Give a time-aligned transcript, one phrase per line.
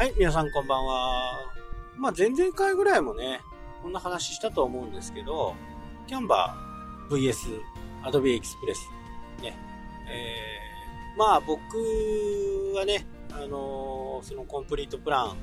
[0.00, 1.52] はい、皆さんこんばんは。
[1.98, 3.42] まあ、前々回ぐらいもね、
[3.82, 5.54] こんな話したと思うんですけど、
[6.06, 7.60] キャンバー VS
[8.02, 9.42] Adobe Express。
[9.42, 9.54] ね。
[10.08, 11.60] えー、まあ、僕
[12.74, 15.36] はね、あのー、そのコンプリートプラン、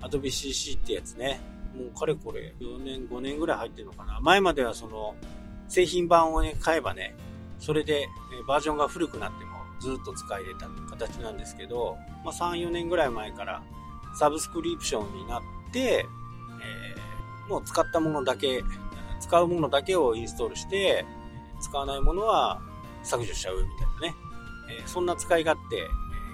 [0.00, 1.38] Adobe CC ってやつね、
[1.72, 4.18] もうかれこれ4年、5年ぐらい入ってるのかな。
[4.18, 5.14] 前まではその、
[5.68, 7.14] 製品版をね、買えばね、
[7.60, 8.08] それで、
[8.48, 13.62] バージョンが古くなってもずっと使えれた形なんですけど、まあ、3、4年ぐらい前から
[14.14, 15.42] サブスクリプションになっ
[15.72, 18.62] て、えー、もう使ったものだけ、
[19.20, 21.04] 使うものだけをインストールして、
[21.60, 22.60] 使わないものは
[23.02, 24.14] 削除しちゃうみたいなね。
[24.78, 25.88] えー、そんな使い勝手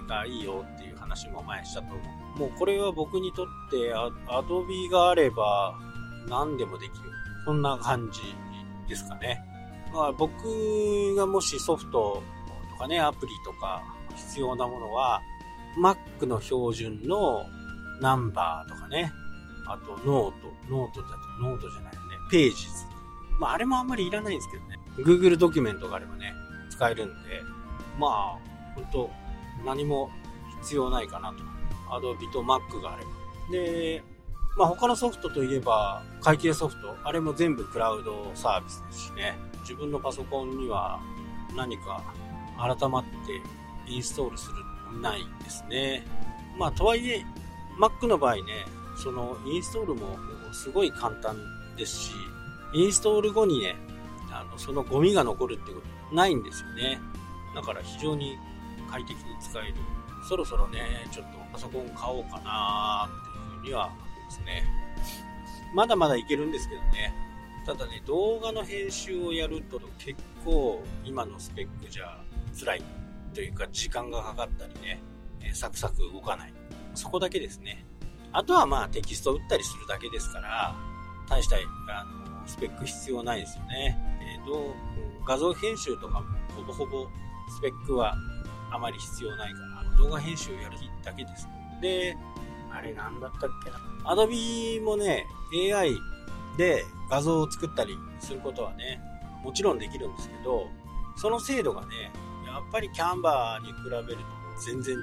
[0.08, 2.02] がいいよっていう話も前したと思
[2.36, 2.38] う。
[2.38, 5.74] もうこれは僕にとってアドビがあれば
[6.28, 7.10] 何でもできる。
[7.44, 8.20] そんな感じ
[8.88, 9.42] ですかね。
[9.92, 12.22] まあ僕がもしソフト
[12.70, 13.82] とかね、アプリとか
[14.14, 15.20] 必要なものは
[15.80, 17.44] Mac の標準の
[18.00, 19.12] Numbers とかね、
[19.66, 22.86] あとノート、ノートだとノートじゃないよね、 Pages。
[23.38, 24.78] まああれもあんまりいらないんですけどね。
[24.98, 26.32] Google ドキュメントがあればね、
[26.70, 27.42] 使えるんで、
[27.98, 28.38] まあ、
[28.74, 29.10] ほんと
[29.64, 30.10] 何も
[30.62, 31.44] 必要ないかなと。
[31.90, 33.10] Adobe と Mac があれば。
[33.50, 34.02] で、
[34.56, 39.36] まあ他のソフトといえば、会計ソフト、あれも全部クラウドサービスですしね。
[39.60, 41.00] 自分のパソコンには
[41.54, 42.02] 何か
[42.58, 43.10] 改まって
[43.90, 46.06] インストールするないですね。
[46.58, 47.24] まあとはいえ、
[47.78, 48.42] Mac の場合ね、
[48.96, 50.18] そのインストールも
[50.52, 51.36] すごい簡単
[51.76, 52.12] ですし、
[52.74, 53.76] インストール後にね、
[54.30, 57.00] あのそのゴミが残るってことないんですよね。
[57.54, 58.36] だから非常に
[58.90, 59.74] 快適に使える。
[60.28, 64.64] そろそろね、ちょっとパソコン買おうかなーっていうふうには思いますね。
[65.74, 67.14] まだまだいけるんですけどね。
[67.64, 72.18] ただね、動画の編集をやると結構今のスペックじゃ
[72.58, 72.82] 辛い
[73.34, 75.02] というか時間がかかったりね、
[75.52, 76.54] サクサク動かない。
[76.96, 77.84] そこだけですね。
[78.32, 80.74] あとはまあテキスト打ったりするだけですから、
[81.28, 83.98] 大したあのスペック必要ないですよね。
[84.20, 84.74] えーと、
[85.26, 87.06] 画像編集とかもほぼほぼ
[87.56, 88.16] スペックは
[88.70, 91.48] あまり必要ないから、動画編集やるだけです。
[91.80, 92.16] で、
[92.72, 93.78] あれなんだったっけな。
[94.04, 95.26] Adobe もね、
[95.72, 95.96] AI
[96.56, 99.00] で画像を作ったりすることはね、
[99.42, 100.66] もちろんできるんですけど、
[101.16, 102.12] その精度がね、
[102.46, 104.24] やっぱりキャンバーに比べると
[104.64, 104.98] 全然違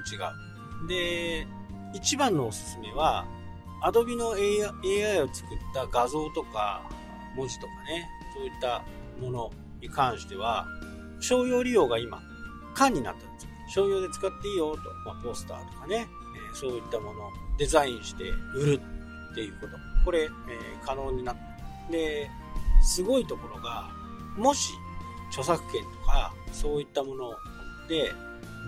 [0.84, 0.88] う。
[0.88, 1.46] で、
[1.94, 3.24] 一番のおすすめは、
[3.82, 6.82] Adobe の AI を作った画像とか
[7.36, 8.82] 文字とかね、そういった
[9.20, 9.50] もの
[9.80, 10.66] に関しては、
[11.20, 12.20] 商用利用が今、
[12.74, 13.50] 缶になったんですよ。
[13.68, 16.06] 商用で使っていいよと、まあ、ポスターとかね、
[16.52, 18.24] え、そういったものをデザインして
[18.56, 18.80] 売る
[19.32, 19.72] っていうこと。
[20.04, 20.30] これ、えー、
[20.84, 21.92] 可能になった。
[21.92, 22.30] で、
[22.82, 23.90] すごいところが、
[24.36, 24.74] もし
[25.28, 27.30] 著作権とかそういったもの
[27.88, 28.12] で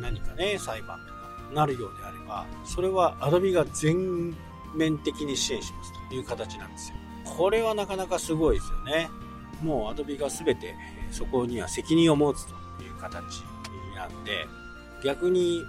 [0.01, 1.16] 何かね、裁判とか
[1.53, 4.34] なるようであれば、それは Adobe が全
[4.75, 6.97] 面的に支援しますという形なんですよ。
[7.25, 9.09] これはなかなかすごいですよね。
[9.62, 10.75] もう Adobe が全て
[11.11, 12.53] そこには責任を持つと
[12.83, 14.47] いう形になんで、
[15.05, 15.62] 逆に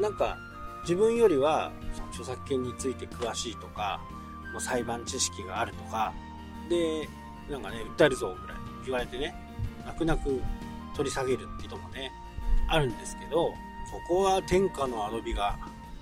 [0.00, 0.38] なんか
[0.82, 4.00] 自分よりはその著作権について詳しいとか、
[4.52, 6.12] もう裁判知識があるとか、
[6.68, 7.08] で、
[7.50, 9.34] なんかね、訴えるぞぐらい言われてね、
[9.84, 10.40] 泣く泣く
[10.96, 12.10] 取り下げるっていうのもね、
[12.68, 13.52] あるんですけど、
[13.90, 15.58] そこは天下のアドビが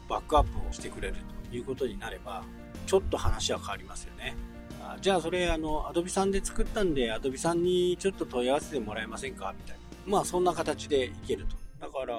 [0.08, 1.16] バックアップをしてくれる
[1.50, 2.44] ということになれば、
[2.86, 4.34] ちょっと話は変わりますよね。
[4.82, 9.54] あじゃあそれ、あの、アドビさんで作ったんで、アドビさんにちょっと問い合わせてもらえませんか？
[9.56, 9.82] みたいな。
[10.06, 11.56] まあそんな形でいけると。
[11.80, 12.18] だから、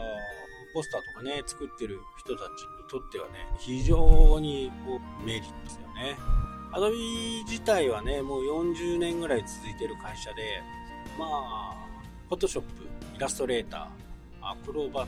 [0.73, 6.17] ポスターとかね、作ってる人たちにとってはね、非常にこうメリットですよね。
[6.71, 10.61] アドビ自体はね、もう40年ぐらい続いてる会社で、
[11.17, 11.75] まあ、
[12.27, 12.83] フォトショップ、
[13.15, 15.07] イラストレーター、アクロバか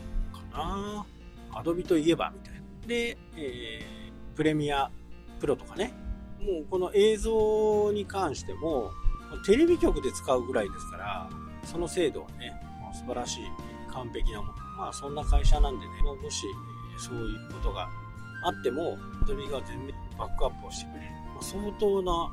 [0.57, 1.05] な
[1.53, 2.61] アドビといえば、みたいな。
[2.87, 4.91] で、えー、プレミア
[5.39, 5.93] プロとかね。
[6.39, 8.91] もうこの映像に関しても、
[9.45, 11.29] テレビ局で使うぐらいですから、
[11.63, 12.53] その精度はね、
[12.93, 13.43] 素晴らしい、
[13.91, 14.53] 完璧なもの。
[14.77, 16.45] まあそんな会社なんでね、もし
[16.97, 17.89] そういうことが
[18.43, 21.11] あっても、アドビが全面バックアップをしてくれる。
[21.33, 22.29] まあ、相当な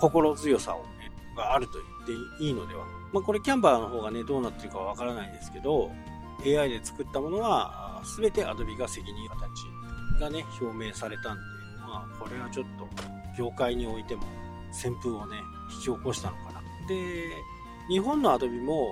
[0.00, 1.72] 心強さをね、があると
[2.06, 2.84] 言っていいのでは。
[3.12, 5.90] まあこれキャンバーの方がね、どうなってるかわからないですけど、
[6.44, 11.42] AI で作ったものは全て Adobe が責任形がね表明されたんで
[11.80, 12.88] まあこれはちょっと
[13.38, 14.22] 業界においても
[14.72, 15.36] 旋風をね
[15.74, 16.62] 引き起こしたのかな。
[16.88, 17.30] で
[17.88, 18.88] 日本の Adobe も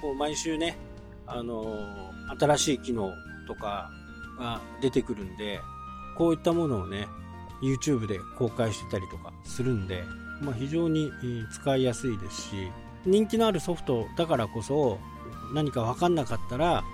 [0.00, 0.76] こう毎週ね
[1.26, 1.64] あの、
[2.40, 3.12] 新しい機能
[3.46, 3.90] とか
[4.38, 5.60] が出てくるんで
[6.16, 7.06] こういったものをね
[7.62, 10.02] YouTube で公開してたりとかするんで、
[10.40, 11.10] まあ、非常に
[11.52, 12.70] 使いやすいですし
[13.04, 14.98] 人気のあるソフトだからこそ
[15.52, 16.84] 何か分かんなかったら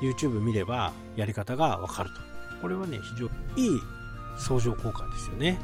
[0.00, 2.16] YouTube 見ればやり方が分かると
[2.62, 3.80] これはね非常にいい
[4.38, 5.58] 相乗効果ですよね。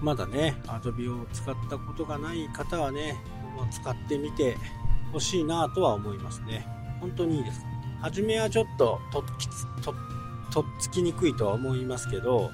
[0.00, 3.22] まだね、Adobe を使ったことがない方はね、
[3.70, 4.56] 使ってみて
[5.12, 6.66] ほしいなとは思いますね。
[7.00, 7.66] 本当にいいです。
[8.00, 9.94] 初めはちょっととっきつと
[10.50, 12.50] とっつきにくいとは思いますけど、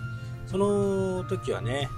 [0.46, 1.88] その時はね、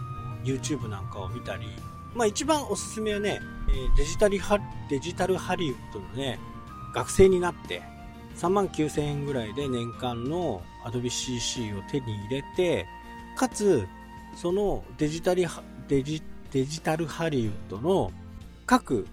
[0.44, 1.66] YouTube なんかを見たり、
[2.14, 3.40] まあ一番おすすめはね、
[3.96, 4.58] デジタルハ
[4.90, 6.38] デジタルハリウッドのね、
[6.94, 7.82] 学生になって、
[8.36, 12.86] 3万9000円ぐらいで年間の Adobe CC を手に入れて、
[13.36, 13.86] かつ、
[14.36, 15.44] そのデジタル
[15.88, 18.12] デジデジタルハリウッドの
[18.66, 19.06] 各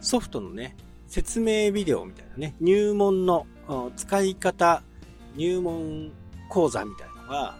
[0.00, 3.46] ソフトのね、説明ビデオみたいなね、入門の
[3.96, 4.82] 使い方、
[5.36, 6.10] 入門
[6.48, 7.58] 講座みたいなのが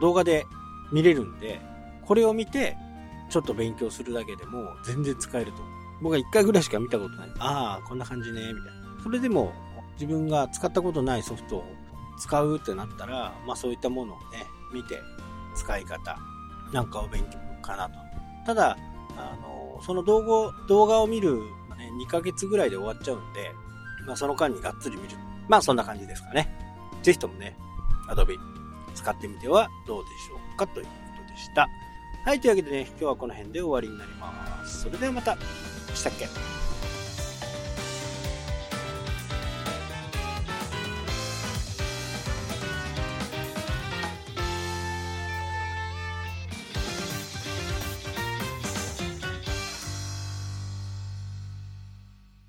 [0.00, 0.44] 動画で
[0.92, 1.60] 見れるんで、
[2.02, 2.76] これを見て、
[3.28, 5.58] ちょっと勉強するだけでも全然使えると。
[6.02, 7.30] 僕は1回ぐらいしか見たことない。
[7.38, 8.79] ああ、こんな感じね、みたいな。
[9.02, 9.52] それでも
[9.94, 11.64] 自分が使ったことないソフトを
[12.18, 14.98] 使うってなったら、まあそういったものをね、見て
[15.54, 16.18] 使い方
[16.72, 17.94] なんかを勉強かなと。
[18.46, 18.76] ただ、
[19.16, 21.36] あの、その動画動画を見る、
[21.78, 23.52] ね、2ヶ月ぐらいで終わっちゃうんで、
[24.06, 25.16] まあその間にがっつり見る。
[25.48, 26.48] まあそんな感じですかね。
[27.02, 27.56] ぜひともね、
[28.08, 28.36] Adobe
[28.94, 30.90] 使ってみてはどうでしょうかというこ
[31.26, 31.68] とでした。
[32.24, 34.82] はい、というわけでね、今日はこの辺で終わりになります。
[34.82, 35.36] それではまた。
[35.94, 36.69] したっけ？